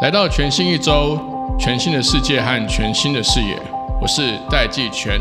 [0.00, 1.18] 来到全新一周，
[1.58, 3.60] 全新的世界和全新的视野，
[4.00, 5.20] 我是戴季全。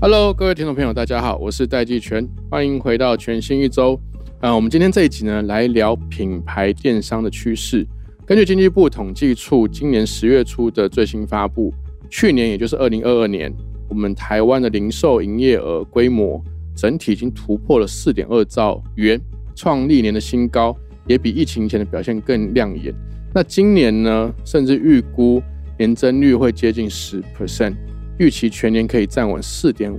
[0.00, 4.00] Hello，各位听众朋友，大家好，我是戴季全，欢迎回到全新一周。
[4.40, 7.86] 啊，我们今天这一集呢，来聊品牌电商的趋势。
[8.30, 11.74] 根据经济部统计处今年十月初的最新发布，
[12.08, 13.52] 去年也就是二零二二年，
[13.88, 16.40] 我们台湾的零售营业额规模
[16.76, 19.20] 整体已经突破了四点二兆元，
[19.56, 20.76] 创历年的新高，
[21.08, 22.94] 也比疫情前的表现更亮眼。
[23.34, 25.42] 那今年呢，甚至预估
[25.76, 27.74] 年增率会接近十 percent，
[28.20, 29.98] 预期全年可以站稳四点五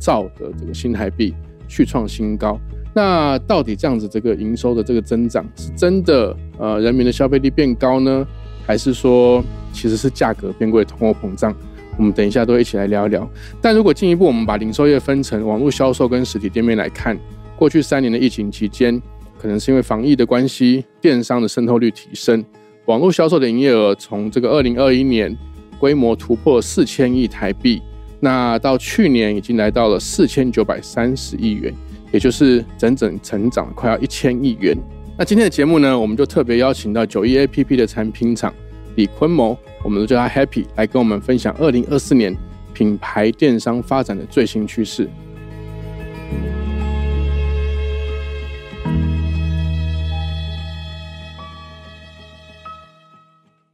[0.00, 1.32] 兆的这个新台币，
[1.68, 2.58] 续创新高。
[2.94, 8.26] 那到底这样子这个营收的这个增长是真的呃人民的消费力变高呢，
[8.66, 11.54] 还是说其实是价格变贵、通货膨胀？
[11.96, 13.28] 我们等一下都一起来聊一聊。
[13.60, 17.18] 但如果进一步我们把零售业分成网络销售跟实体店面来看，
[17.56, 19.00] 过去三年的疫情期间，
[19.38, 22.44] 可能是因为防疫的关系，电商的渗透率提升，
[22.86, 25.34] 网络销售的营业额从这个二零二一年
[25.78, 27.80] 规模突破四千亿台币，
[28.20, 31.72] 那到去年已经来到了四千九百三十亿元。
[32.12, 34.76] 也就是整整成长快要一千亿元。
[35.16, 38.52] 那今天的节目呢，我们就特别邀请到九一 A P P 的产品厂
[38.96, 42.36] 李坤谋，我们都叫他 Happy，来跟我们分享二零二四年
[42.74, 45.08] 品牌电商发展的最新趋势。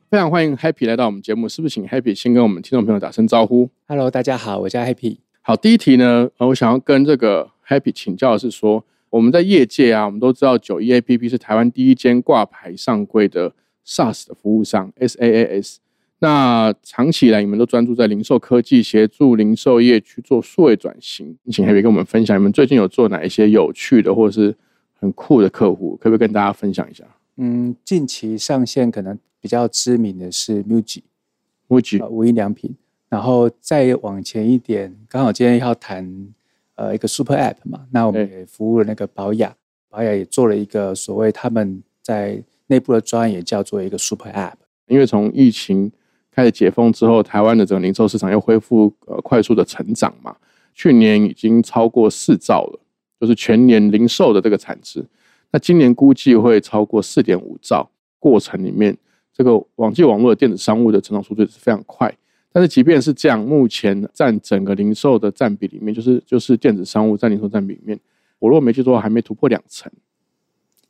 [0.08, 5.18] 非常欢迎 Happy 来到我们节目，是不是请 Happy 先跟我们听众朋友打声招呼？Hello，大家好，我叫 Happy。
[5.42, 7.50] 好，第一题呢，呃，我想要跟这个。
[7.68, 13.52] Happy 请教的是说，我们在业界啊，我们都知道九一 A P P 是台湾第一间挂牌上柜的
[13.86, 15.80] SaaS 的服务商 S A A S。
[16.20, 21.36] 那长期以来，你们都专注在零售科技，协助零售业去做数位转型。
[21.50, 24.56] 请 Happy 跟我们分享，你们最近有做哪一些有趣的或者是
[24.94, 27.04] 很酷的客户，可不可以跟大家分享一下？
[27.36, 32.74] 嗯，近期上线可能比较知名的是 MUJI，MUJI 无印良品。
[33.08, 36.34] 然后再往前一点，刚好今天要谈。
[36.78, 39.52] 呃，一个 Super App 嘛，那我们也服务了那个保雅，
[39.88, 44.54] 保雅也做了一个所谓他们在内部的专业叫做一个 Super App。
[44.86, 45.90] 因为从疫情
[46.30, 50.36] 开始解封之后，台湾的整个零售市场又恢复呃快速的成长嘛，
[50.72, 52.78] 去年已经超过四兆了，
[53.20, 55.04] 就是全年零售的这个产值。
[55.50, 57.90] 那今年估计会超过四点五兆，
[58.20, 58.96] 过程里面
[59.32, 62.14] 这个网际网络的电子商务的成长速度是非常快。
[62.50, 67.98] 但是即便是这样，目前占整个零售的占比里面，就是就是电子商务占零售占比里面，
[68.38, 69.92] 我如果没记错，还没突破两成，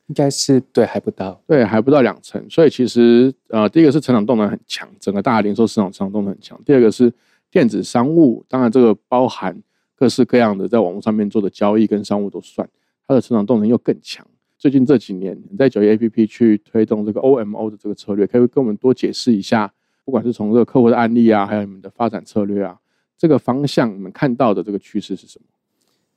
[0.06, 2.42] 应该是对还不到，对还不到两成。
[2.48, 6.58] 所以其实呃，第一个是成长动能很强，整个大零售市场成长动能很强。
[6.64, 7.12] 第二个是
[7.50, 9.60] 电子商务，当然这个包含
[9.96, 12.68] 各式各样的在网络上面做的交易跟商务都算，
[13.06, 14.24] 它的成长动能又更强。
[14.56, 19.72] 最近这几年你在九一 A P P 去推动这个 O M O 的这个策略，可以跟我们多解释一下？
[20.08, 22.80] 不管是从这个客户的案例啊，还有你们的发展策略啊，
[23.18, 25.44] 这个方向你们看到的这个趋势是什么？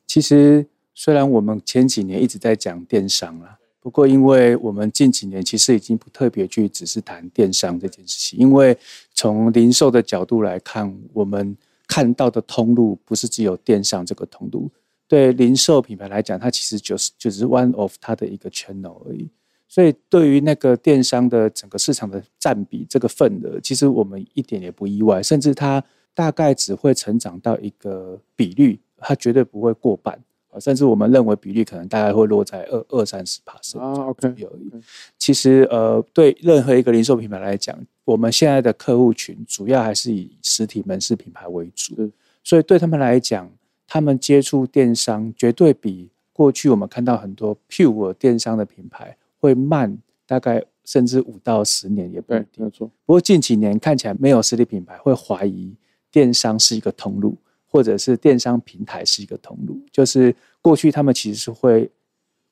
[0.06, 8.74] 其实虽然我们前几年一直在讲电商了，不过因为我们近几年其实已经不特别去只是谈电商这件事情，因为
[9.12, 11.54] 从零售的角度来看，我们
[11.86, 14.70] 看到的通路不是只有电商这个通路，
[15.06, 19.28] 对零售品牌来讲，它其实就是就是 one of 它的一个 channel 而已。
[19.74, 30.12] 所以，对于那个电商的整个市场的占比这个份额，其实我们一点也不意外，甚至它大概只会成长到一个比率，它绝对不会过半
[30.50, 34.70] 啊，甚至我们认为比率可能大概会落在二二三十帕升左右而已。
[35.16, 37.74] 其实，呃，对任何一个零售品牌来讲，
[38.04, 42.10] 我们现在的客户群主要还是以实体门市品牌为主，
[42.44, 43.50] 所以对他们来讲，
[43.86, 49.16] 他们接触电商绝对比过去我们看到很多 pure 电商的品牌。
[49.42, 52.64] 会慢大概甚至五到十年也不一定。
[52.64, 52.86] 没错。
[53.04, 55.74] 不过近几年看起来没有实体品牌会怀疑
[56.12, 57.36] 电商是一个通路，
[57.68, 59.80] 或者是电商平台是一个通路。
[59.90, 61.90] 就是过去他们其实是会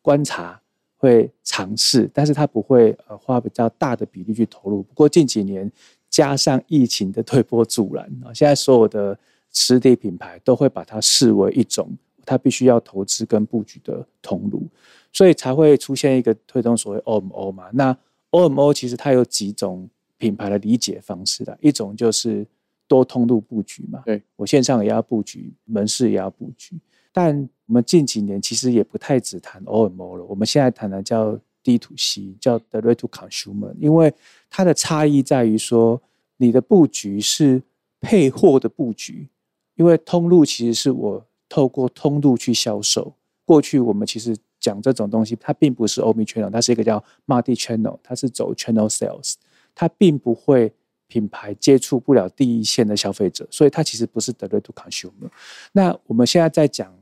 [0.03, 0.61] 观察、
[0.97, 4.83] 会尝试，但是他不会呃花比较大的比例去投入。
[4.83, 5.71] 不过近几年
[6.09, 9.17] 加上疫情的推波助澜啊，现在所有的
[9.53, 14.67] 实体品牌都会把它视为一种他必须要投资跟布局的通路。
[15.13, 17.69] 所以才会出现一个推动所谓 OMO 嘛？
[17.73, 17.97] 那
[18.31, 22.47] OMO 其实它有几种品牌的理解方式的，一种就是
[22.87, 24.03] 多通路布局嘛。
[24.05, 26.79] 对我线上也要布局，门市也要布局。
[27.13, 34.13] 但我们近几年其实也不太只谈 OMO 了，我们现在谈的叫 D to C，叫 Direct to Consumer，因为
[34.49, 36.01] 它的差异在于说，
[36.37, 37.63] 你的布局是
[38.01, 39.29] 配货的布局，
[39.75, 43.15] 因为通路其实是我透过通路去销售。
[43.45, 49.35] 过去我们其实讲这种东西，它并不是 Omni Channel，它是一个叫 Multi Channel，它是走 Channel Sales，
[49.75, 50.73] 它并不会
[51.09, 55.31] 品牌接触不了第一线的消费者，所以它其实不是 Direct to Consumer。
[55.73, 56.95] 那我们现在在讲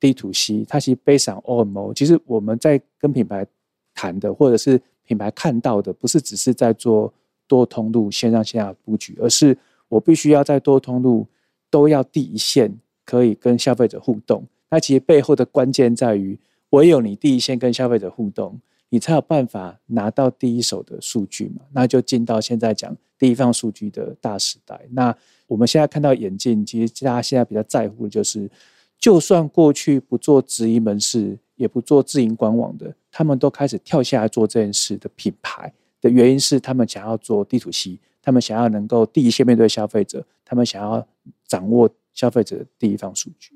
[0.00, 3.46] D to C，它其实 based on OMO，其实我们在跟品牌
[3.92, 7.12] 谈的，或者是品牌看到的，不是只是在做
[7.46, 9.58] 多通路线上线下布局，而是
[9.88, 11.26] 我必须要在多通路
[11.68, 12.74] 都要第一线
[13.04, 14.46] 可以跟消费者互动。
[14.70, 16.38] 那其实背后的关键在于，
[16.72, 18.60] 唯有你第一线跟消费者互动，
[18.90, 21.62] 你才有办法拿到第一手的数据嘛。
[21.72, 24.80] 那就进到现在讲第一方数据的大时代。
[24.90, 25.16] 那
[25.46, 28.50] 我们现在看到眼镜，其实大家现在比较在乎的就是，
[28.98, 41.06] 就算过去不做直营门市，也不做自营官网的，他们都开始跳下来做这件事的品牌的原因是，他们想要做地图系，他们想要能够第一线面对消费者，他们想要
[41.46, 43.54] 掌握消费者的第一方数据。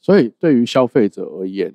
[0.00, 1.72] 所以，对于消费者而言，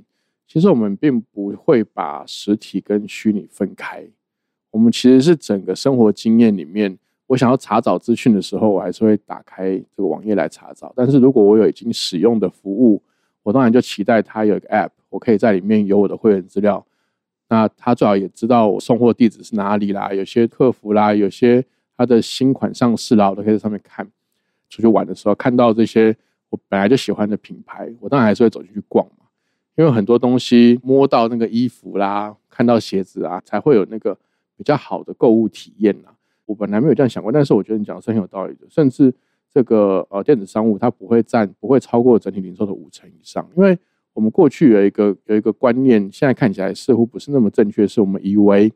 [0.52, 4.06] 其实我们并不会把实体跟虚拟分开。
[4.70, 10.92] 我们其实是整个生活经验里面，我想要查找资讯的时候，我还是会打开这个网页来查找。
[10.94, 13.02] 但是如果我有已经使用的服务，
[13.44, 16.86] 我当然就期待它有一个 App，我可以在里面有我的会员资料。
[17.48, 21.64] 那他最好也知道我送货地址是哪里啦，有些客服啦，有些
[21.96, 24.06] 他的新款上市啦，我都可以在上面看。
[24.68, 26.14] 出去玩的时候看到这些。
[26.50, 29.08] 我本来就喜欢的品牌，我当然还是会走进去逛。
[29.76, 34.18] 因为很多东西摸到那个衣服啦，看到鞋子啊，才会有那个
[34.56, 36.10] 比较好的购物体验呐。
[36.46, 38.68] 我本来没有这样想过，但是我觉得你讲的是很有道理的。
[38.70, 39.14] 甚至
[39.54, 43.48] 这个呃电子商务，它不会占不会超过整体零售的五成以上。
[43.56, 43.78] 因为
[44.14, 48.72] 我们过去有一个有一个观念，现在看起来似乎不是那么正确，是我们以为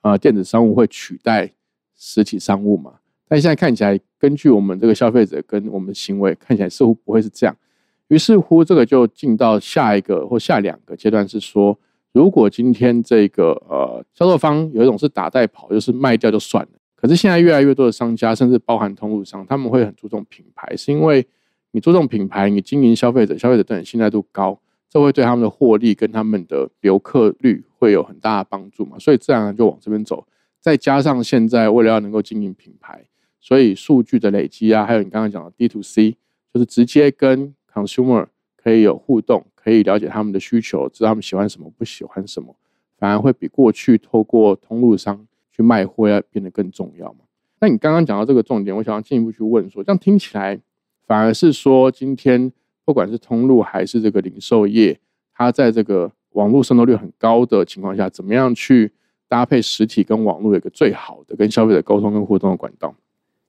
[0.00, 1.52] 呃电子商务会取代
[1.94, 2.94] 实体商务嘛。
[3.28, 7.54] 但现在看起来，根据我们这个消费者跟我们的行为，看起来似乎不会是这样。
[8.10, 11.78] 于是乎，这个就进到下一个或下两个阶段，是说，
[12.12, 16.70] 如果今天这个呃销售方有一种是打带跑，就是卖掉就算了。
[16.96, 21.24] 可是现在越来越多的商家，甚至包含通路商，他们会很注重品牌，是因为
[21.70, 28.98] 你注重品牌，你经营消费者，消费者对你信赖度高，这会对他们的获利跟他们的留客率会有很大的帮助嘛？
[28.98, 30.26] 所以自然就往这边走。
[30.60, 33.06] 再加上现在为了要能够经营品牌。
[33.42, 36.18] 所以数据的累积啊，还有你刚刚讲的 D to C，
[36.52, 37.54] 就是直接跟
[37.84, 42.54] consumer 可以有互动，可以了解他们的需求，知道他们喜欢什么，不喜欢什么，
[42.98, 47.20] 反而会比过去透过通路商去卖货要变得更重要嘛。
[47.60, 50.58] 那你刚刚讲到这个重点，我想要进一步去问说，这样听起来
[51.06, 52.52] 反而是说，今天
[52.84, 54.98] 不管是通路还是这个零售业，
[55.34, 58.92] 它在这个网络渗透率很高的情况下，怎么样去
[59.28, 62.94] 搭配实体跟网络有一个最好的跟消费者沟通跟互动的管道？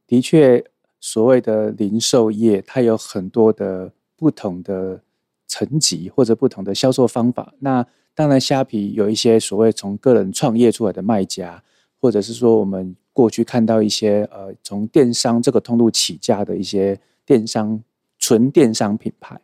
[0.08, 0.64] 的确，
[1.00, 5.02] 所谓的零售业，它有很多的不同的
[5.48, 7.52] 层级或者不同的销售方法。
[7.58, 7.84] 那
[8.14, 11.64] 当然，虾皮有一些所谓从个人创业出来的卖家，
[12.00, 16.96] 或者是说我们过去看到一些呃从电商这个通路起家的一些
[17.26, 17.82] 电商
[18.20, 19.42] 纯电商品牌。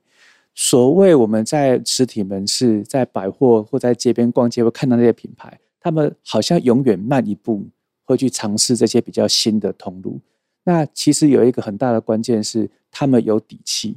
[0.53, 7.65] 所谓我们在实体门市、在百货或在街边逛街会看到那些品牌，他们好像永远慢一步，
[8.03, 10.19] 会去尝试这些比较新的通路。
[10.63, 13.95] 那其实有一个很大的关键是，他们有底气，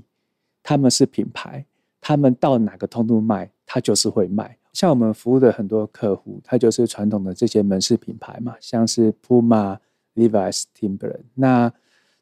[0.63, 1.65] 他们是品牌，
[2.01, 4.57] 他们到哪个通路卖，他就是会卖。
[4.73, 9.79] 像我们服务的很多客户，他就是传统的这些门市品牌嘛，像是 Puma、
[10.15, 11.25] Levi's、Timberland。
[11.35, 11.73] 那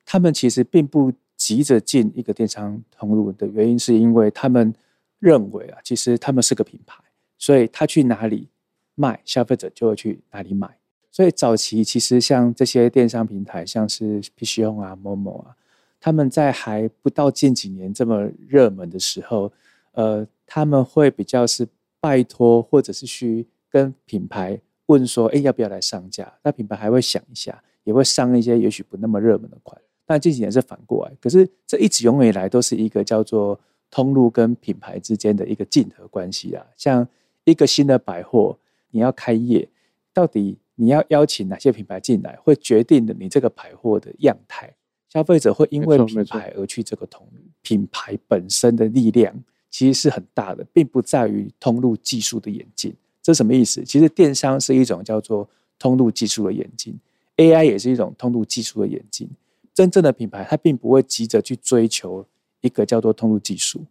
[0.06, 4.74] 他们其实并不急着进一个电商通路的原因，是因为他们
[5.18, 7.02] 认为啊，其实他们是个品牌，
[7.36, 8.48] 所以他去哪里
[8.94, 10.78] 卖，消费者就会去哪里买。
[11.10, 15.56] 所以早期其实像这些电商平台，像是 PC Home 啊、某某啊，
[16.00, 19.52] 他们在还不到近几年这么热门的时候，
[19.92, 21.66] 呃，他们会比较是
[22.00, 26.32] 拜托或者是去跟品牌问说，哎，要不要来上架？
[26.42, 29.80] 那品牌还会想一下，也会上一些也许不那么热门的款。
[30.06, 33.58] 但近几年是反过来，可是这一直永远以来都是一个叫做
[33.90, 36.64] 通路跟品牌之间的一个竞合关系啊。
[36.76, 37.06] 像
[37.44, 38.56] 一个新的百货，
[38.90, 39.68] 你要开业，
[40.12, 40.58] 到底？
[40.80, 44.72] 你要邀请哪些品牌进来，会决定的你这个百货的样态。
[45.12, 49.34] 消费者会因为品牌而去这个通路，品牌本身的力量
[49.70, 52.94] 其实是很大的，并不在于通路技术的演进。
[53.22, 53.82] 这什么意思？
[53.84, 55.48] 其实电商是一种叫做
[55.78, 56.94] 通路技术的演进
[57.36, 59.28] ，AI 也是一种通路技术的演进。
[59.74, 62.24] 真正的品牌，它并不会急着去追求
[62.60, 63.84] 一个叫做通路技术，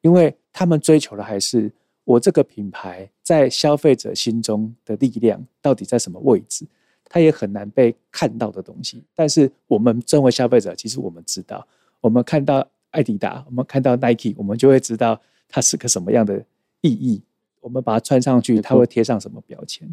[0.00, 1.72] 因为他们追求的还是
[2.04, 6.66] 我这个品牌在消费者心中的力量到底在什么位置？
[7.12, 9.04] 它也很难被看到的东西。
[9.14, 11.66] 但是我们身为消费者，其实我们知道，
[12.00, 16.42] 我们看到艾迪达，我们看到 Nike，我们就会知道它是个什么样的
[16.80, 17.20] 意义。
[17.60, 19.86] 我们把它穿上去，它会贴上什么标签？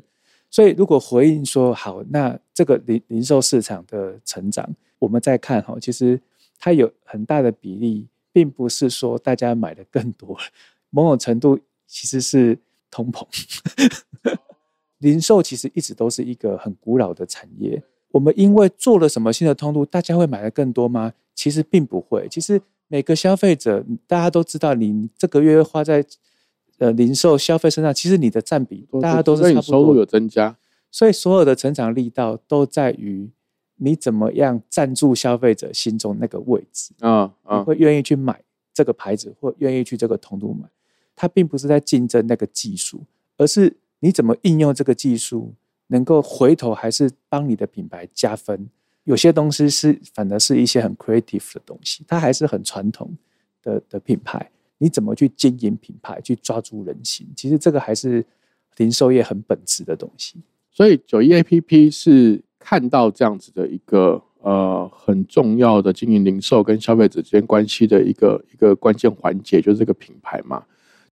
[0.50, 6.18] 所以，如果回应说好，那这个零零售市场的成长，我们再看哈，其实
[6.58, 10.38] 它有很大的比例，并不是说大家买的更多，
[10.90, 12.58] 某种程度其实是
[12.90, 13.28] 通膨。
[15.00, 21.12] 零售其实一直都是一个很古老的产业，我们因为做了什么新的通路，大家会买的更多吗？
[21.36, 22.28] 其实并不会。
[22.30, 26.06] 其实每个消费者，大家都知道，你这个月花在。
[26.82, 30.56] 呃，零售消费身上，其实你的占比大家都是差不多，收入有增加，
[30.90, 33.30] 所以所有的成长力道都在于
[33.76, 38.42] 你怎么样站住消费者心中那个位置啊啊，会愿意去买
[38.74, 40.70] 这个牌子，或愿意去这个通路买，
[41.18, 43.04] 它并不是在竞争那个技术，
[43.36, 45.54] 而是你怎么应用这个技术，
[45.88, 48.70] 能够回头还是帮你的品牌加分。
[49.04, 53.18] 有些东西是反而是一些很 creative 的东西，它还是很传统
[53.64, 54.52] 的的品牌。
[54.78, 57.28] 你怎么去经营品牌，去抓住人心？
[57.36, 58.26] 其实这个还是
[58.78, 60.38] 零售业很本质的东西。
[60.72, 70.64] 所以九一 A P P 是看到这样子的一个呃很重要的经营零售跟消费者之间关系的一个一个关键环节，就是这个品牌嘛。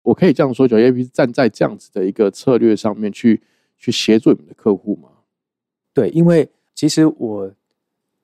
[0.06, 3.42] 我可以这样说，九一 A P P 站在这样子的一个策略上面去
[3.76, 5.08] 去协助你们的客户吗？
[5.92, 7.52] 对，因为其实我。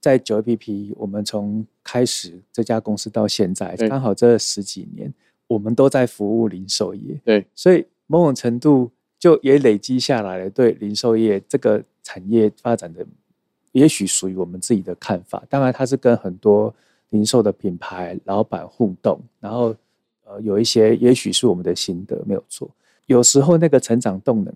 [0.02, 5.14] 在九 A P P，我们从开始这家公司到现在，刚好这十几年，
[5.46, 7.20] 我们都在服务零售业。
[7.24, 13.06] 对，所以某种程度就也累积下来了对零售业这个产业发展的，
[13.70, 15.44] 也许属于我们自己的看法。
[15.48, 16.74] 当然，它是跟很多
[17.10, 19.72] 零售的品牌老板互动，然后
[20.40, 22.70] 有一些也许是我们的心得，没有错。
[23.06, 24.54] 有时候那个成长动能，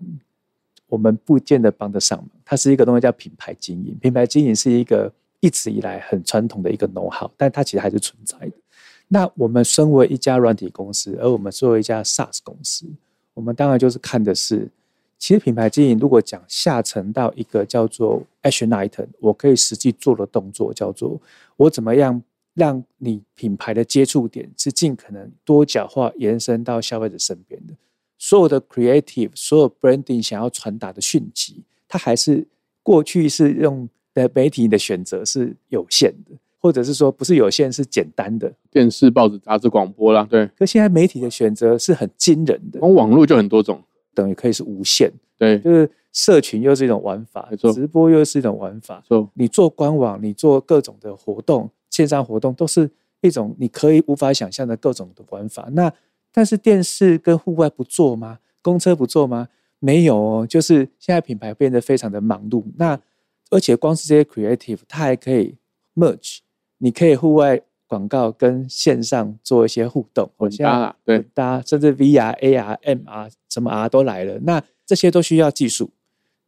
[0.87, 2.29] 我们不见得帮得上忙。
[2.43, 5.11] 它是一个东西叫品牌经营，品牌经营是一个。
[5.39, 8.51] 一直以来很传统的一个 know how，但它其实还是存在的。
[9.07, 12.87] 那我们身为一家软体公司，而我们作为一家 SaaS 公司，
[13.35, 14.67] 我们当然就是看的是，
[15.19, 21.21] 其实品牌经营如果讲下沉到一个叫做 action item，我可以实际做的动作叫做
[21.55, 22.19] 我怎么样
[22.57, 27.73] 让你品牌的接触点是尽可能多角化延伸到消费者身边的。
[28.17, 32.45] 所有的 creative，所有 branding 想要传达的讯息，它还是
[32.83, 33.87] 过去是用。
[34.13, 38.51] 的媒体的选择是有限的，或者是说不是有限，是简单的。
[38.71, 40.47] 电视、报纸、杂志、广播啦，对。
[40.57, 43.79] 可现在媒体的选择是很惊人的，从网络就很多种，
[44.15, 45.13] 等于可以是无限。
[45.37, 49.03] 对，就是社群又是一种玩法，直播又是一种玩法。
[49.07, 52.89] 错，你做官网，你做各种的活动，线上活动都是
[53.21, 55.69] 一种你可以无法想象的各种的玩法。
[55.73, 55.91] 那
[56.31, 58.39] 但是电视跟户外不做吗？
[58.61, 59.47] 公车不做吗？
[59.79, 62.63] 没有哦，就是现在品牌变得非常的忙碌。
[62.77, 62.99] 那
[63.49, 65.55] 而且光是这些 creative，它还可以
[65.95, 66.39] merge，
[66.79, 74.37] 你可以户外广告跟线上做一些互动，混搭，对，搭，甚至 VR、AR、MR 什么 R 都来了。
[74.39, 75.91] 那这些都需要技术，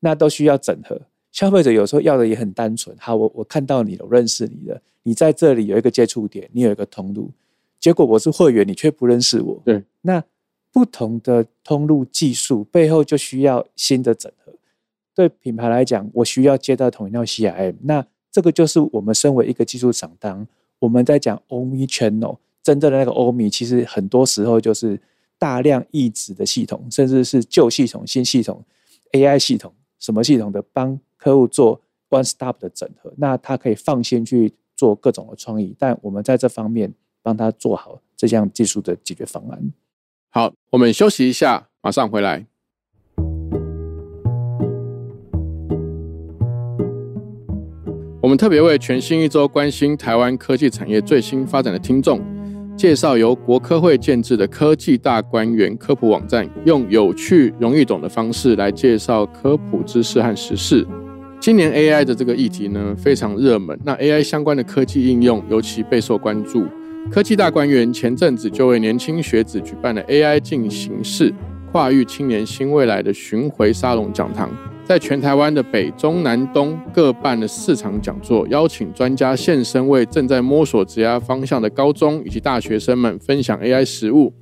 [0.01, 0.99] 那都需要整合。
[1.31, 7.31] 消费者有时候要的也很单纯，好，我我看到你了，我认识你了，你在这里有一个接触点，你有一个通路，
[7.79, 9.61] 结果我是会员，你却不认识我。
[9.65, 10.23] 对，那
[10.71, 14.53] 不同的通路技术背后就需要新的整合。
[15.15, 25.01] 对品牌来讲，我需要接到同一套 CRM，那这个就是我们身为一个技术厂，商我们在讲 Omni Channel，真正的那个 Omni，其实很多时候就是
[25.37, 28.63] 大量异质的系统，甚至是旧系统、新系统、
[29.11, 39.73] AI 系统、什么系统的帮客户做 One Stop 的整合，那他可以放心去做各种的创意，但我们在这方面帮他做好这项技术的解决方案。
[40.29, 42.45] 好，我们休息一下，马上回来。
[48.21, 52.21] 我们特别为全新一周关心台湾科技产业最新发展的听众，
[52.77, 60.87] 介绍由国科会建制的科技大观园科普网站，用有趣、容易懂的方式来介绍科普知识和时事。
[61.39, 66.65] 今年 AI 的这个议题呢非常热门，那 AI 相关的科技应用尤其备受关注。
[67.09, 71.33] 科技大观园前阵子就为年轻学子举办了 AI 进行式
[71.71, 74.51] 跨域青年新未来的巡回沙龙讲堂。
[74.83, 84.33] 在全台湾的北中南东各办了四场讲座，邀请专家现身，为正在摸索职业方向的高中以及大学生们分享 AI 实务。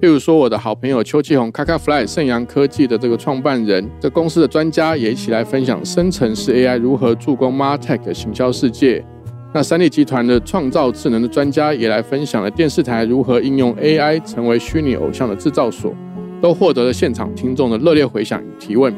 [0.00, 9.04] 譬如说，我的好朋友邱继红，卡卡 Fly 盛阳科技的这个创办人，这公司的专家也一起来分享生成式 AI 如何助攻 Martech 的行销世界。
[9.52, 15.94] 那三立集团的创造智能的专家也来分享了电视台如何应用 AI 成为虚拟偶像的制造所。
[16.40, 18.90] 都获得了现场听众的热烈回响与提问。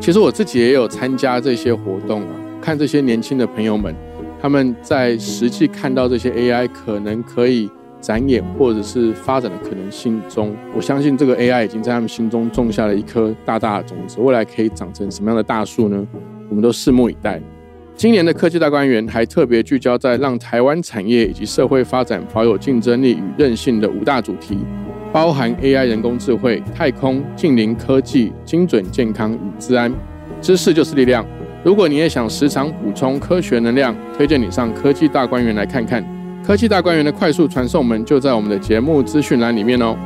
[0.00, 3.94] 其实我自己也有参加这些活动啊，看这些年轻的朋友们，
[4.40, 7.70] 他们在实际看到这些 AI 可能可以
[8.02, 16.06] 展演或者是发展的可能性中，我相信这个 AI 已经在他们心中种下了一颗大大的种子，未来可以长成什么样的大树呢？
[16.50, 17.40] 我们都拭目以待。
[17.94, 24.58] 今年的科技大观园还特别聚焦在让台湾产业以及社会发展保有竞争力与韧性的五大主题。
[25.12, 29.92] 包含 AI、人工智慧、太空、近邻科技、精准健康与治安，
[30.40, 31.24] 知识就是力量。
[31.62, 36.02] 如果你也想时常补充科学能量，推荐你上科技大观园来看看。
[36.44, 39.96] 科技大观园的快速传送门就在我们的节目资讯栏里面哦。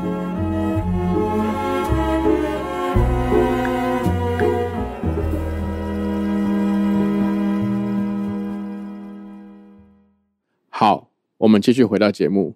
[10.69, 12.55] 好，我们继续回到节目。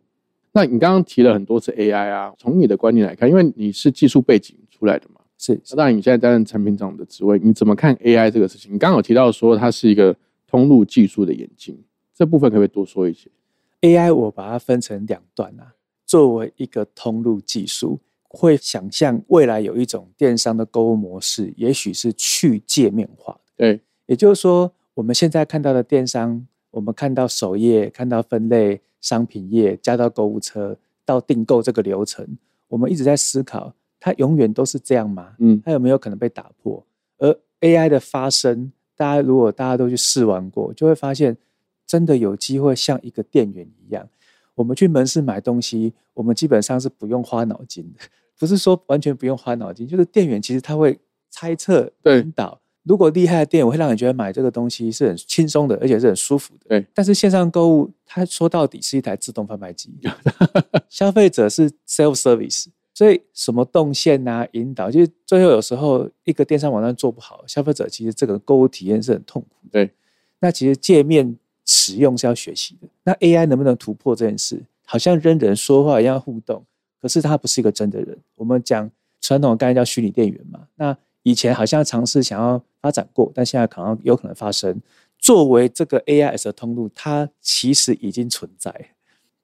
[0.53, 5.59] 那你刚刚提了很多次 AI 啊，从你的观点来看，因为你是技术背景出来的嘛，是。
[5.75, 8.75] 当然你现在担任产品长的职位，你怎么看 AI 这个事情？
[8.75, 10.15] 你刚刚有提到说它是一个
[10.47, 11.83] 通路技术的演进，
[12.15, 13.31] 这部分可不可以多说一些
[13.81, 15.75] ？AI 我把它分成两段啊，
[16.07, 23.41] 作为一个通路技术，会想象未来有一种电商的购物模式，也许是去界面化的。
[23.57, 28.81] 对，也就是说，我们现在看到的电商，我们看到首页，看到分类。
[29.03, 32.37] 商品页加到购物车到订购这个流程，
[32.69, 35.33] 我们一直在思考，它永远都是这样吗？
[35.39, 36.85] 嗯，它有没有可能被打破？
[37.17, 41.35] 而 AI 的发生，大家如果大家都去试玩过，就会发现
[41.91, 44.09] 真的有机会像一个店员一样，
[44.55, 47.99] 我们去门市买东西，我们基本上是不用花脑筋的，
[48.39, 50.97] 不是说完全不用花脑筋，就是店员其实他会
[51.31, 52.61] 猜测引导。
[52.85, 56.69] 如果厉害的店，我会让你觉得买这个东西是很轻松的，而且是很舒服的。
[56.69, 59.93] 对，但是线上购物，它说到底是一台自动贩卖机，
[60.89, 69.57] 消费者是 self service，所以什么动线啊、引导，就是最后有时候一个电商网站做不好，消费者其实这个购物体验是很痛苦。
[69.73, 69.91] 对，
[70.39, 71.37] 那其实界面
[71.71, 72.89] 使用是要学习的。
[73.05, 74.61] 那 AI 能不能突破这件事？
[74.85, 76.65] 好像跟人说话一样互动，
[77.01, 78.19] 可是它不是一个真的人。
[78.35, 78.91] 我们讲
[79.21, 80.97] 传统的概念叫虚拟店员嘛，那。
[81.23, 84.81] 以前好像尝试想要发展过，但现在可能有可能发生。
[85.19, 88.75] 作为这个 AIS 的通路，它其实已经存在，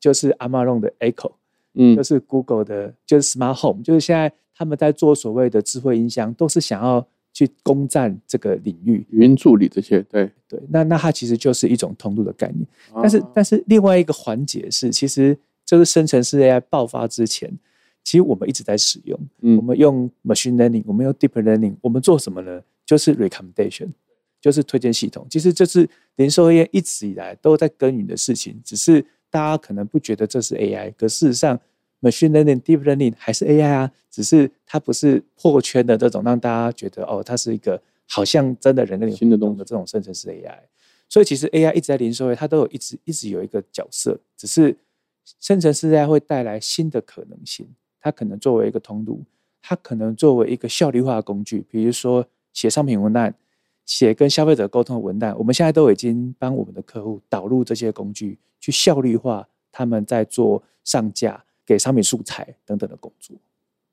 [0.01, 1.33] 就是 Amazon 的 Echo，
[1.75, 9.07] 嗯，就是 Google 的，就是 Smart Home，就是现在他们在做所谓的智慧音箱，都是想要去攻占这个领域。
[9.11, 12.67] 语音助理这些，对对，那那它其实就是一种通路的概念。
[12.95, 17.53] 但是但是另外一个环节是，其实这个生成式 AI 爆发之前。
[18.03, 19.19] 其实我们一直在使用，
[19.59, 22.63] 我们用 machine learning，我们用 deep learning，我们做什么呢？
[22.87, 23.89] 就是 recommendation，
[24.41, 25.27] 就是推荐系统。
[25.29, 31.61] 其实这是零售业一直以来都在耕耘的事情，只是大家可能不觉得这是 AI，可事实上
[32.01, 40.59] machine learning、deep learning 还是 AI 啊，只是它不是破圈的这种，让大家觉得哦，它是一个好像真的人跟你新的东西的这种生成式 AI。
[41.09, 44.77] 所以其实 AI 一直在零售业，它都有一直一直有一个角色，只是
[45.41, 47.69] 生成式 AI 会带来新的可能性。
[48.01, 49.25] 它可能作为一个通路，
[49.61, 53.35] 它可能作为一个效率化的工具，比如说写商品文案、
[53.85, 63.37] 写跟消费者沟通的文案，我们现在都已经帮我们的客户导入这些工具，去效率化他们在做上架、给商品素材等等的工作。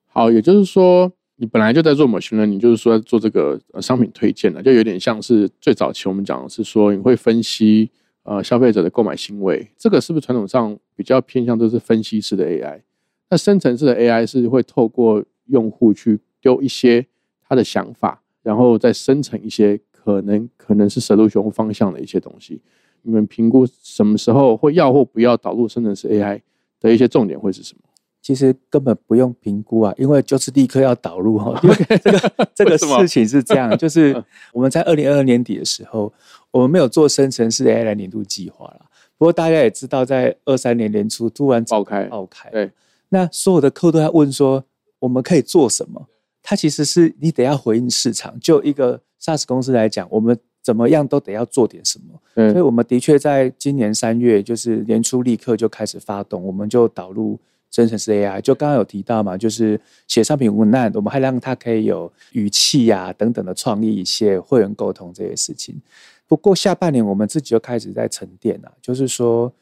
[0.05, 7.89] 好，也就是说，你本来就在做某些人，你就是说做这个商品推荐的，就有点像是最早期我们讲的是说，你会分析
[8.21, 12.81] 呃消费者的购买行为，这个是不是传统上比较偏向都是分析式的 AI？
[13.29, 17.07] 那深层次的 AI 是会透过用户去丢一些
[17.49, 22.62] 他的想法，然后再生成一些可能可能是蛇路熊方向的一些东西。
[23.01, 26.39] 你们评估什么时候会要或不要导入深层次 AI
[26.89, 27.81] 的一些重点会是什么？
[28.21, 31.59] 其实根本不用评估啊，因为就是立刻要导入哈。
[31.63, 36.13] 因为这个这个事情是这样，就是我们在二零二二年底的时候，
[36.51, 38.85] 我们没有做深层次 AI 年度计划了。
[39.17, 42.71] 不过大家也知道，在二三年年初突然爆开爆开，对。
[43.09, 44.63] 那所有的客户都在问说，
[44.99, 46.07] 我们可以做什么？
[46.41, 48.39] 它其实是你得要回应市场。
[48.39, 52.49] 就一个 SaaS 公司来讲，我们怎么样都得要做点什么。
[52.52, 58.41] 所以我们的确在今年三月，就是年初立刻就开始发动，我们就导入生成式 AI。
[58.41, 65.80] 就刚刚有提到嘛，就是写商品文案，我们还让它可以有语气呀等等的创意一些会员沟通这些事情。
[66.28, 69.54] 不过下半年我们自己就开始在沉淀了，就是说。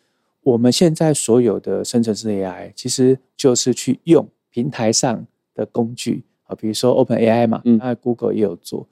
[0.44, 8.88] 我们现在所有的生成式 AI，其实就是去用平台上的工具啊，比如说 Open AI 嘛，那 Google 也有做，嗯，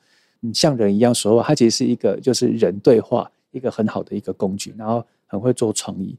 [0.53, 6.17] 像人一样说话，它其实是一个就是人对话一个很好的一个工具，然后很会做创意。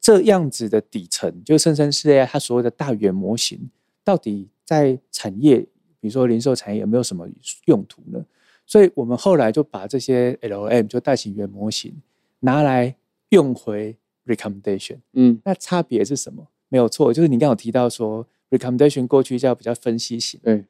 [0.00, 3.70] 这样子的底层，就生成式 AI 它所谓的大语言模型，
[4.02, 5.60] 到底在产业，
[5.98, 7.26] 比如说零售产业有没有什么
[7.66, 8.22] 用途呢？
[8.66, 11.94] 所以我们后来就把这些 LM 就大型语言模型
[12.40, 12.94] 拿来
[13.30, 14.98] 用回 recommendation。
[15.12, 16.48] 嗯，那差别是什么？
[16.68, 20.64] 没有错，就是你刚刚有提到说 recommendation 过去叫比较分析型，对，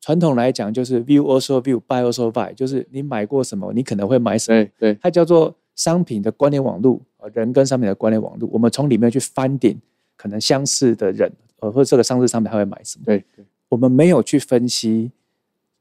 [0.00, 4.64] 传统来讲就是 view also view buy also buy，就是你买过什么，你可能会买什么。
[4.64, 8.48] 对对，它叫做商品的关联网络，呃，人跟商品的关联网络。
[8.52, 9.76] 我们从里面去翻点
[10.16, 13.04] 可能相似的人，呃，或者这个相似商品他会买什么。
[13.04, 15.10] 对对，我们没有去分析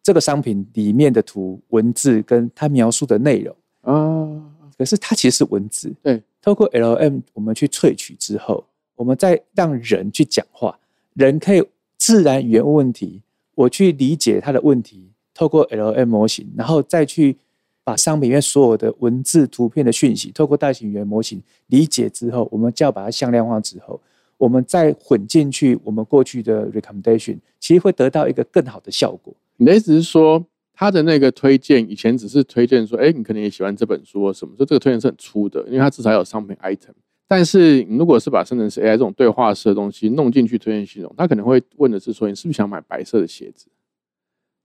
[0.04, 4.44] 这个商品里面的图文字跟它描述的内容，啊，
[4.78, 5.94] 可是它其实是文字。
[6.02, 10.78] 对，透过 LM 我们去萃取之后，我们再让人去讲话，
[11.14, 11.64] 人可以
[11.98, 13.22] 自然语言问问题，
[13.60, 17.36] 我去理解他的问题，透过 LM 模型，然后再去
[17.84, 24.00] 把商品里面所有的文字、图片的讯息，透过大型语言模型理解之后，我们就要把它向量化之后，
[24.38, 29.36] 我们再混进去我们过去的 recommendation，其实会得到一个更好的效果。
[29.58, 36.93] 你的意思是说，他的那个推荐以前只是推荐说，哎，你可能也喜欢这本书什么，说这个推荐是很粗的，因为它至少有商品 item。
[37.30, 43.68] 但是如果是把生成式 AI 这种对话式的东西弄进去推荐系统，他可能会问的是说，你是不是想买白色的鞋子？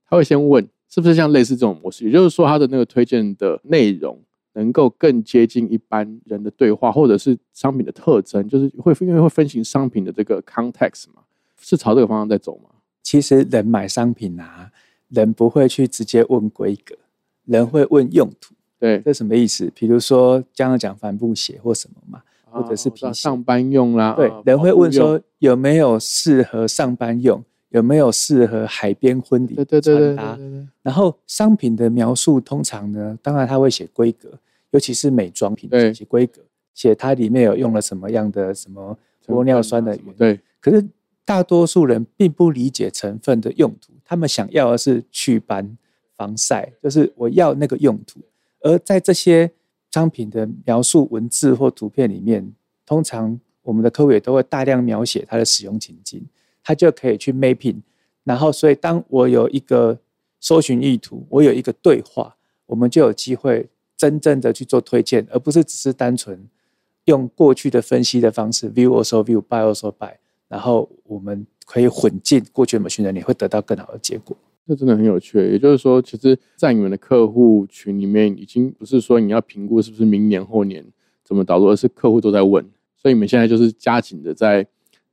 [0.08, 4.18] 他会先问是不是像类似这种模式，也就是说，他的那个推荐的内容
[4.54, 11.22] 能够更接近一般人的对话，或者是商品的特征，就是会因为会分析商品的这个 context 嘛，
[11.60, 12.70] 是朝这个方向在走吗？
[13.02, 14.70] 其实人买商品啊，
[15.10, 16.96] 人不会去直接问规格，
[17.44, 18.54] 人会问用途。
[18.78, 19.70] 对，这什么意思？
[19.74, 22.22] 比如说刚刚讲帆布鞋或什么嘛，
[22.54, 30.36] 或者是皮鞋，上班用啦，对啊，人会问，说有没有适合上班用，有没有适合海边婚礼用对对对对穿搭。
[30.36, 30.48] 对。
[30.48, 34.30] 对然后商品的描述通常呢，当然它会写规格，
[34.70, 35.92] 尤其是美妆品对。
[35.92, 40.84] 写规格，写它里面有用了什么样的什么，玻尿酸的原对，可是
[41.24, 45.76] 大多数人并不理解成分的用途，他们想要的是祛斑、
[46.16, 48.20] 防晒，就是我要那个用途。
[48.60, 49.50] 而在这些
[49.94, 52.52] 商品的描述文字或图片里面，
[52.84, 56.20] 通常我们的客户也都会大量描写它的使用情境，
[56.64, 57.76] 它就可以去 mapping。
[58.24, 59.96] 然后，所以当我有一个
[60.40, 62.34] 搜寻意图，我有一个对话，
[62.66, 66.44] 我们就有机会真正的去做推荐，而不是只是单纯
[67.04, 70.14] 用过去的分析的方式，view also view buy also buy，
[70.48, 74.36] 然后我们可以混进过去的 machine learning，会得到更好的结果。
[74.66, 75.38] 这真的很有趣。
[75.38, 80.84] 也就是说，其实，在你们的客户群里面，已经不是说你要评估是不是明年后年
[81.22, 82.64] 怎么导入，而是客户都在问。
[82.96, 84.66] 所以你们现在就是加紧的在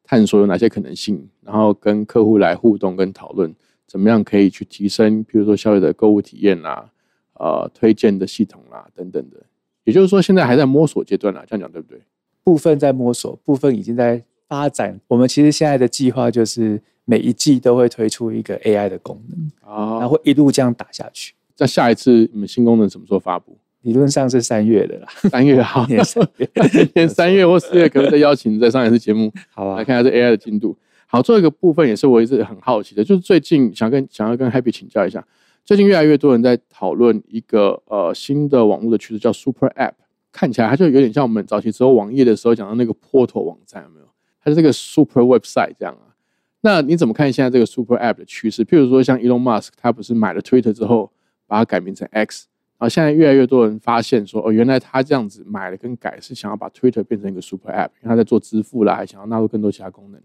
[0.04, 3.54] 探索有哪些可能性，然后跟客户来互动跟讨论，
[3.86, 6.90] 怎么样可以去提升，比如说消费者购物体验啦，
[7.34, 9.38] 呃，推荐的系统啦等等的。
[9.84, 12.02] 也就是说，现在还在摸索阶段啦，这样讲对不对？
[12.44, 15.00] 部分在摸索，部分已经在发展。
[15.08, 21.34] 我们其实现在的计划就是每一季都会推出一个 AI 的功能，啊然后会一路这样打下去。
[21.58, 23.58] 那下一次你们新功能什么时候发布？
[23.84, 26.50] 理论上是三月的啦，三月好， 年三月
[26.94, 29.32] 年三月或四月，可不可以再邀请你再上一次节目？
[29.56, 30.78] 好啊来，看一下这 AI 的进度。
[31.08, 35.26] 好，最后一个部分也是我一直很好奇的，就是最近想跟想要跟 Happy 请教一下，
[35.64, 39.94] 最近越来越多人在讨论一个呃新的网络的趋势，叫 Super App。
[40.34, 44.06] 看起来它就有点像我们早期时候网页的时候讲到那个 Portal 网站，有没有？
[44.44, 46.16] 它是这个 Super Website 这样啊。
[46.62, 48.64] 那你怎么看现在这个 Super App 的趋势？
[48.64, 51.12] 譬如说像 Elon Musk，他不是买了 Twitter 之后，
[51.48, 60.22] 把它改名成 X，然后现在越来越多人发现说，哦，原来他这样子买了跟改是想要把 Twitter 变成一个 Super App，因为他在做支付啦，还想要纳入更多其他功能。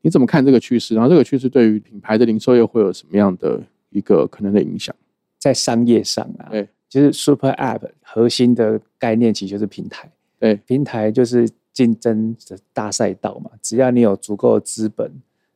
[0.00, 0.94] 你怎么看这个趋势？
[0.94, 4.94] 然后这个趋势对于品牌的零售业会有什么样的一个可能的影响？
[5.38, 15.12] 在商业上啊，对，就是 Super App 核心的概念其实就是平台，对平台就是竞争的大赛道嘛，只要你有足够的资本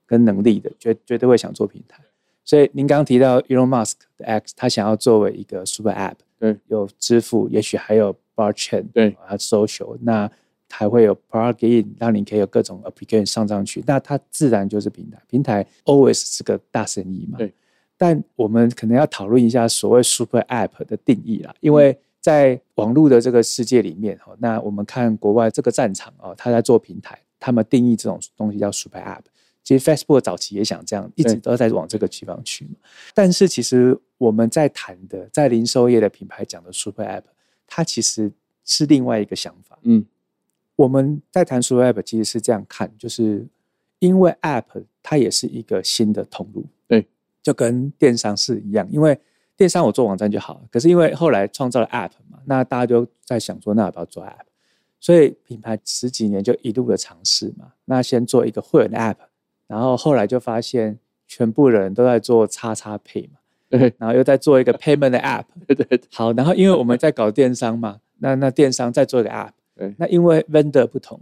[0.06, 2.00] 跟能力的，绝绝对会想做平台。
[2.44, 10.30] 所以您刚刚提到 Elon Musk 的 X，他想要作为一个 Super App，对，有支付，也许还有 Blockchain，对，还有 Social，那
[10.70, 15.20] 还会有 Plugin，让你可以有各种 Application 上上去，那它自然就是平台。
[15.28, 17.52] 平台 always 是个大生意嘛，对。
[17.98, 29.24] 但我们可能要讨论一下所谓 Super App 的定义啦，因为在网络的这个世界里面，哈，那我们看国外这个战场哦，他在做平台，他们定义这种东西叫 Super App。
[29.64, 32.74] 其实 Facebook 早期也想这样，一直都在往这个地方去嘛。
[33.12, 37.24] 但是其实我们在谈的，在零售业的品牌讲的 Super App，
[37.66, 38.30] 它其实
[38.64, 39.78] 是另外一个想法。
[39.82, 40.04] 嗯，
[40.76, 43.46] 我们在谈 Super App，其实是这样看，就是
[43.98, 47.06] 因为 App 它也是一个新的通路，对，
[47.42, 49.18] 就跟电商是一样，因为
[49.62, 54.46] 电商我做网站就好了，可是因为后来创造了 App 嘛，那大家就在想说，那要不要做 App？
[54.98, 59.14] 所以品牌十几年就一路的尝试嘛，那先做一个会员的 App，
[59.68, 60.98] 然后后来就发现
[61.28, 63.38] 全部人都在做叉叉 Pay 嘛，
[63.70, 65.44] 对然后又在做一个 payment 的 app。
[65.68, 71.20] 对对对，好，然后因为我们在搞电商嘛，那那电商再做一个 app，对那因为 vendor 不同，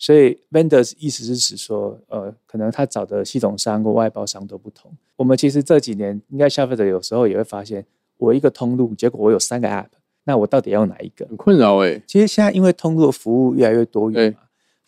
[0.00, 4.90] 所以 vendors 意思是指说，呃，可能他找的系统商或外包商都不同。
[5.16, 7.84] 我们其实这几年，应该消费者有时候也会发现，
[8.16, 9.88] 我一个通路，结果我有三个 app，
[10.24, 11.26] 那我到底要用哪一个？
[11.26, 12.02] 很困扰哎。
[12.06, 14.34] 其实现在因为通路的服务越来越多元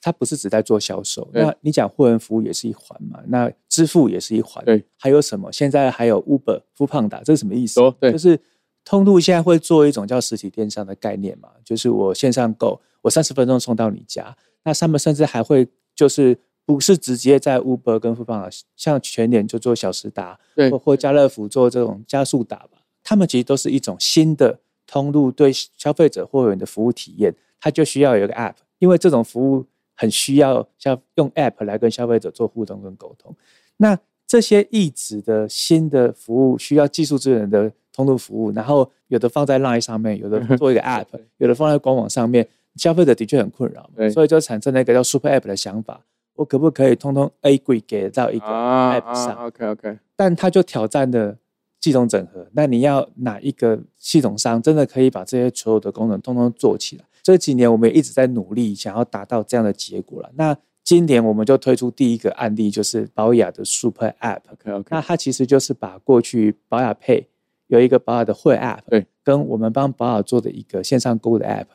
[0.01, 5.53] 它不是只在做销售，那你讲会员服务也是一环嘛，那支付也是一环，对，还有什么？
[5.53, 7.81] 现在还有 Uber、f o o p a n d a 这是什么意思？
[8.01, 8.41] 就是
[8.85, 16.39] 通路现在会做一种叫实体电商的概念嘛，就是我线上购，我三十分钟送到你家，那他们甚至还会就是。
[16.65, 33.35] 不是直接在 Uber 跟 f o o p a n 像全年就做小时达，对或或家乐福做这种加速打吧，他们其实都是一种新的通路对消费者会员的服务体验，它就需要有一个 App，因为这种服务很需要像用 App 来跟消费者做互动跟沟通。
[33.79, 41.07] 那这些一直的新的服务需要技术资源的通路服务，然后有的放在 Line 上面，有的 做一个 App，
[41.39, 46.01] 有的放在官网上面，消费者的确很困扰，所以就产生了一个叫 Super App 的想法。
[46.35, 49.37] 我可不可以通通 A 柜给到一个啊 App 上？
[49.37, 51.37] 啊，OK OK，但它就挑战的
[51.81, 52.47] 系统整合。
[52.53, 57.05] 那你要哪一个系统商真的可以把这些所有的功能通通做起来？
[57.23, 60.31] 这几年我们也一直在努力，想要达到这样的结果了。
[60.35, 64.41] 那今年我们就推出第一个案例，就是保雅的 Super App。
[64.51, 67.27] OK OK，那它其实就是把过去保雅 Pay
[67.69, 71.67] 有一个保雅的会 App，对，跟我们帮保雅做的一个线上购物的 App，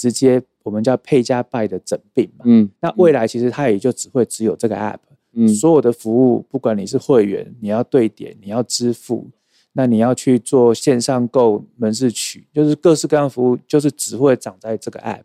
[0.00, 2.44] 直接我们叫配加 buy 的整并嘛。
[2.46, 4.96] 嗯那未来其实它也就只会只有这个 App，
[5.34, 9.28] 嗯所有的服务，不管你是会员，你要对点，你要支付，
[9.74, 15.24] 那你要去做线上购门市取，就是各式各样服务，就是只会长在这个 App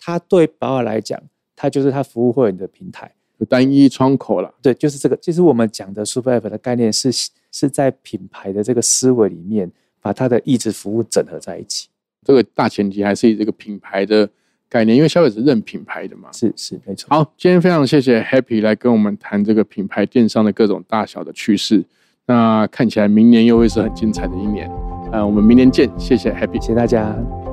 [0.00, 1.22] 它对保尔来讲，
[1.54, 3.12] 它就是它服务会员的平台。
[3.38, 4.52] 有单一窗口了。
[4.60, 5.16] 对，就是这个。
[5.18, 7.12] 其实我们讲的 Super App 的概念是
[7.52, 11.88] 是在品牌的这个思维里面，把它的一直服务整合在一起。
[12.26, 14.28] 这个大前提还是以这个品牌的
[14.68, 16.28] 概念，因为消费者认品牌的嘛。
[16.32, 17.06] 是是，没错。
[17.08, 21.84] 好，今天非常谢谢 Happy 来跟我们谈这个品牌电商的各种大小的趋势。
[22.26, 24.68] 那看起来明年又会是很精彩的一年。
[25.12, 26.66] 呃，我们明年见，谢谢 Happy 谢。
[26.68, 27.45] 谢大家。